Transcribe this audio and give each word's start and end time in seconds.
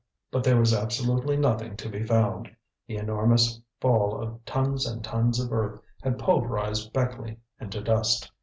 But 0.31 0.43
there 0.43 0.57
was 0.59 0.73
absolutely 0.73 1.37
nothing 1.37 1.77
to 1.77 1.87
be 1.87 2.01
found. 2.01 2.49
The 2.87 2.95
enormous 2.97 3.61
fall 3.79 4.19
of 4.19 4.43
tons 4.45 4.87
and 4.87 5.03
tons 5.03 5.39
of 5.39 5.53
earth 5.53 5.79
had 6.01 6.17
pulverized 6.17 6.91
Beckleigh 6.91 7.37
into 7.59 7.81
dust. 7.81 8.31